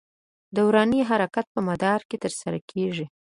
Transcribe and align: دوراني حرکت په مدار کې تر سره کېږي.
دوراني 0.55 1.01
حرکت 1.09 1.45
په 1.55 1.59
مدار 1.69 1.99
کې 2.09 2.17
تر 2.23 2.31
سره 2.41 2.57
کېږي. 2.71 3.05